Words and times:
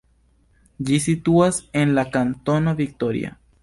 Ĝi 0.87 0.97
situas 1.05 1.61
en 1.83 1.95
la 2.01 2.09
kantono 2.19 2.79
Victoria. 2.85 3.37